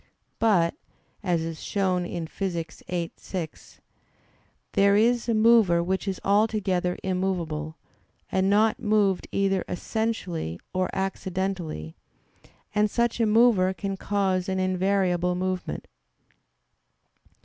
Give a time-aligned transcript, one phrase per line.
[0.39, 0.73] But,
[1.21, 2.81] as is shown in Phys.
[2.87, 3.81] viii, 6,
[4.73, 7.77] there is a mover which is altogether immovable,
[8.31, 11.95] and not moved either essentially, or accidentally;
[12.73, 15.87] and such a mover can cause an invariable movement.